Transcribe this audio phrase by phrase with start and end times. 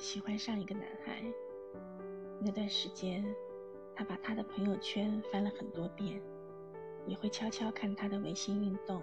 [0.00, 1.22] 喜欢上一个男孩，
[2.40, 3.22] 那段时间，
[3.94, 6.18] 他把他的朋友圈翻了很多遍，
[7.06, 9.02] 也会悄悄看他的微信运动，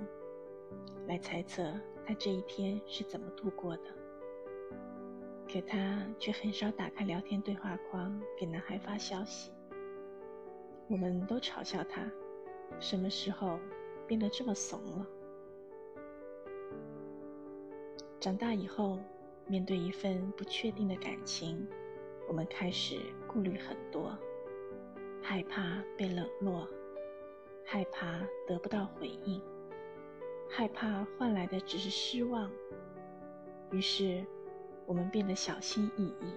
[1.05, 1.71] 来猜测
[2.03, 3.83] 他这一天是怎么度过的。
[5.47, 9.51] 可他却很少打开聊天对话框给男孩发消息。
[10.87, 12.09] 我们都嘲笑他，
[12.79, 13.59] 什么时候
[14.07, 15.07] 变得这么怂了？
[18.19, 18.97] 长大以后。
[19.47, 21.65] 面对一份不确定的感情，
[22.27, 24.17] 我们开始顾虑很多，
[25.21, 26.67] 害怕被冷落，
[27.63, 29.41] 害怕得不到回应，
[30.49, 32.51] 害怕换来的只是失望。
[33.71, 34.25] 于是，
[34.85, 36.33] 我们变得小心翼翼。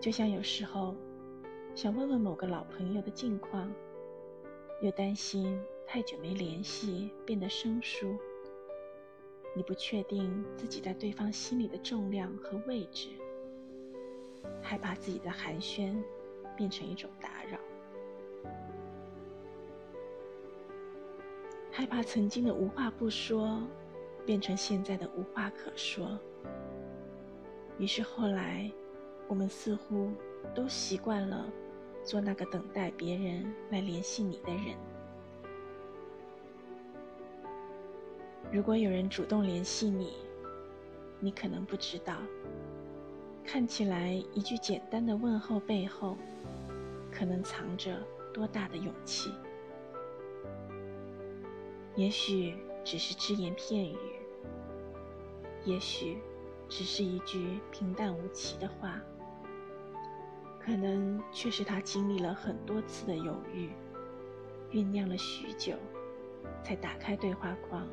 [0.00, 0.94] 就像有时候
[1.74, 3.70] 想问问某个老朋友的近况，
[4.80, 8.18] 又担心太久没联系变得生疏。
[9.60, 13.10] 你不确定自己在对方心里的重量和位置，
[14.62, 16.02] 害怕自己的寒暄
[16.56, 17.58] 变成一种打扰，
[21.70, 23.62] 害怕曾经的无话不说
[24.24, 26.18] 变成现在的无话可说。
[27.76, 28.72] 于是后来，
[29.28, 30.10] 我们似乎
[30.54, 31.52] 都习惯了
[32.02, 34.74] 做那个等待别人来联系你的人。
[38.52, 40.12] 如果有人主动联系你，
[41.20, 42.16] 你可能不知道，
[43.44, 46.16] 看起来一句简单的问候背后，
[47.12, 47.96] 可能藏着
[48.34, 49.32] 多大的勇气。
[51.94, 53.96] 也许只是只言片语，
[55.64, 56.18] 也许
[56.68, 59.00] 只是一句平淡无奇的话，
[60.58, 63.70] 可能却是他经历了很多次的犹豫，
[64.72, 65.74] 酝酿了许久，
[66.64, 67.86] 才打开对话框。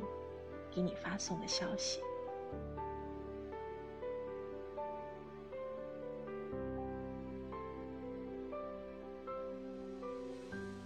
[0.78, 1.98] 给你发送的消息。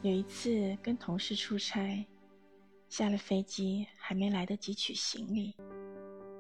[0.01, 2.07] 有一次跟同事出差，
[2.89, 5.55] 下了飞机还没来得及取行李，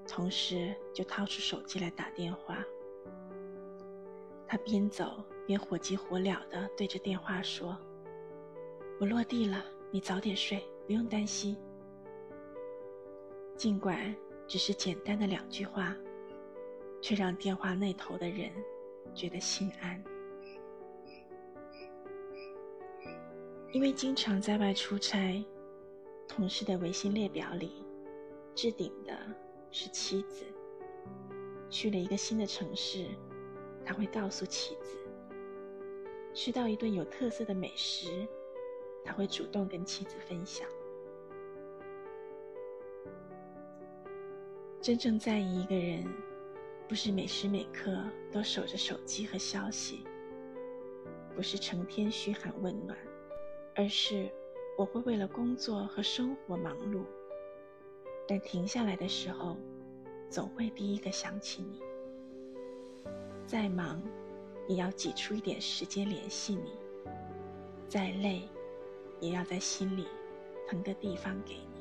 [0.08, 2.56] 同事就掏出手机来打电话。
[4.48, 7.78] 他边走边火急火燎的对着电话说
[8.98, 11.54] ：“我落地了，你早点睡，不用担心。”
[13.56, 14.14] 尽管
[14.48, 15.96] 只是简单的两句话，
[17.00, 18.50] 却让电话那头的人
[19.14, 20.02] 觉得心安。
[23.70, 25.44] 因为经常在外出差，
[26.28, 27.84] 同事的微信列表里
[28.54, 29.16] 置顶的
[29.70, 30.44] 是妻子。
[31.70, 33.06] 去了一个新的城市，
[33.82, 34.98] 他会告诉妻子；
[36.34, 38.28] 吃到一顿有特色的美食，
[39.02, 40.68] 他会主动跟妻子分享。
[44.82, 46.04] 真正在意一个人，
[46.88, 47.96] 不是每时每刻
[48.32, 50.02] 都守着手机和消息，
[51.36, 52.98] 不是成天嘘寒问暖，
[53.76, 54.28] 而是
[54.76, 57.04] 我会为了工作和生活忙碌，
[58.26, 59.56] 但停下来的时候，
[60.28, 61.80] 总会第一个想起你。
[63.46, 64.02] 再忙，
[64.66, 66.72] 也要挤出一点时间联系你；
[67.88, 68.42] 再累，
[69.20, 70.08] 也要在心里
[70.66, 71.71] 腾个地方给你。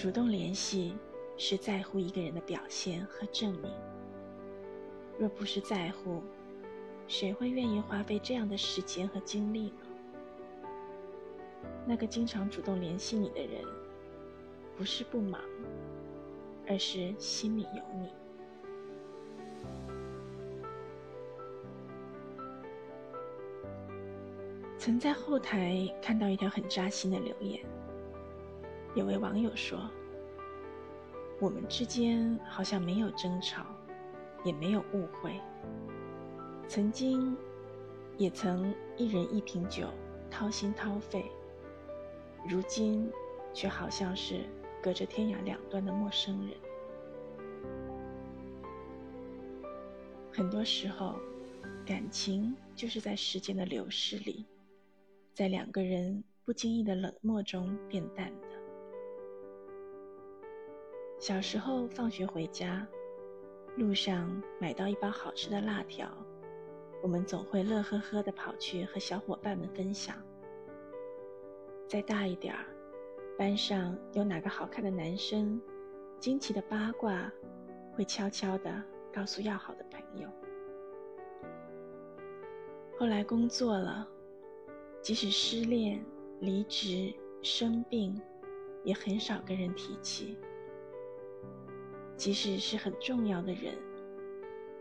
[0.00, 0.96] 主动联系
[1.36, 3.70] 是在乎一个人的表现和证明。
[5.18, 6.22] 若不是在乎，
[7.06, 10.70] 谁会愿意花费这样的时间和精力呢？
[11.86, 13.62] 那个经常主动联系你的人，
[14.74, 15.38] 不是不忙，
[16.66, 18.08] 而是心里有你。
[24.78, 27.62] 曾在后台看到一条很扎心的留言。
[28.96, 29.88] 有位网友说
[31.40, 33.64] ：“我们之间好像没有争吵，
[34.44, 35.40] 也没有误会。
[36.66, 37.36] 曾经，
[38.16, 39.86] 也曾一人一瓶酒
[40.28, 41.24] 掏心掏肺，
[42.48, 43.08] 如今
[43.54, 44.40] 却好像是
[44.82, 46.56] 隔着天涯两端的陌生人。
[50.32, 51.14] 很多时候，
[51.86, 54.44] 感情就是在时间的流逝里，
[55.32, 58.32] 在两个人不经意的冷漠中变淡。”
[61.20, 62.88] 小时候放学回家，
[63.76, 66.10] 路上买到一包好吃的辣条，
[67.02, 70.16] 我们总会乐呵呵的跑去和小伙伴们分享。
[71.86, 72.64] 再大一点儿，
[73.36, 75.60] 班上有哪个好看的男生，
[76.18, 77.30] 惊奇的八卦，
[77.92, 78.82] 会悄悄的
[79.12, 80.26] 告诉要好的朋友。
[82.98, 84.08] 后来工作了，
[85.02, 86.02] 即使失恋、
[86.40, 87.12] 离职、
[87.42, 88.18] 生病，
[88.84, 90.38] 也很少跟人提起。
[92.20, 93.74] 即使是很重要的人，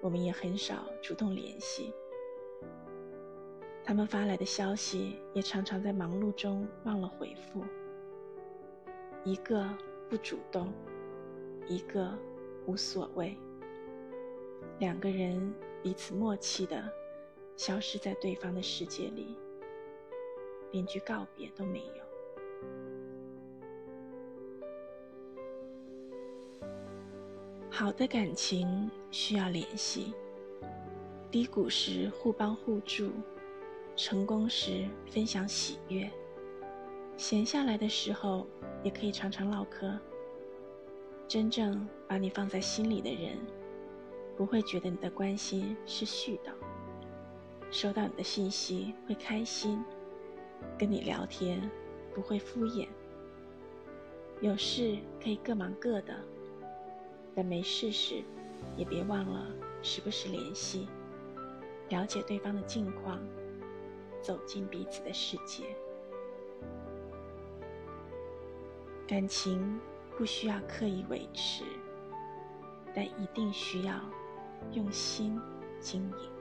[0.02, 1.94] 我们也很少主动联系。
[3.82, 7.64] 他们发来的消息，也常常在忙碌中忘了回复。
[9.24, 9.66] 一个
[10.10, 10.74] 不主动，
[11.66, 12.12] 一个
[12.66, 13.38] 无所谓，
[14.80, 16.92] 两个人彼此默契的
[17.56, 19.38] 消失在对方的世界里，
[20.72, 22.99] 连句告别都没有。
[27.80, 30.14] 好的感情需要联系，
[31.32, 33.10] 低谷时互帮互助。
[33.96, 36.12] 成功时分享喜悦，
[37.16, 38.46] 闲下来的时候
[38.84, 39.98] 也可以常常唠嗑。
[41.26, 43.38] 真正把你放在心里的人，
[44.36, 46.52] 不会觉得你的关心是絮叨，
[47.72, 49.82] 收到你的信息会开心，
[50.78, 51.62] 跟你聊天
[52.14, 52.90] 不会敷衍。
[54.42, 56.14] 有事可以各忙各的，
[57.40, 58.22] 但没事时
[58.76, 59.48] 也别忘了
[59.82, 60.90] 时不时联系，
[61.88, 63.18] 了解对方的近况。
[64.22, 65.64] 走进彼此的世界，
[69.08, 69.80] 感情
[70.18, 71.64] 不需要刻意维持，
[72.94, 73.94] 但一定需要
[74.74, 75.40] 用心
[75.80, 76.39] 经营。